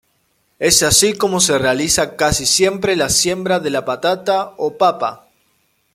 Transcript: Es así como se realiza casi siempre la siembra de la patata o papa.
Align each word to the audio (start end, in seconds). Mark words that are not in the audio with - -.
Es 0.57 0.81
así 0.81 1.13
como 1.15 1.39
se 1.39 1.59
realiza 1.59 2.15
casi 2.15 2.47
siempre 2.47 2.95
la 2.95 3.07
siembra 3.09 3.59
de 3.59 3.69
la 3.69 3.85
patata 3.85 4.55
o 4.57 4.75
papa. 4.75 5.27